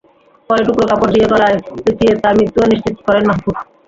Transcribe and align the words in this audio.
পরে 0.49 0.61
টুকরা 0.67 0.85
কাপড় 0.91 1.11
দিয়ে 1.13 1.29
গলায় 1.31 1.55
পেঁচিয়ে 1.83 2.13
তাঁর 2.21 2.37
মৃত্যুও 2.37 2.69
নিশ্চিত 2.71 2.95
করেন 3.07 3.23
মাহফুজ। 3.29 3.55